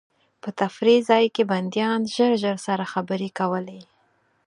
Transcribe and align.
په 0.41 0.49
تفریح 0.61 0.99
ځای 1.09 1.25
کې 1.35 1.43
بندیان 1.51 1.99
ژر 2.15 2.31
ژر 2.43 2.57
سره 2.67 2.83
خبرې 2.93 3.29
کولې. 3.39 3.81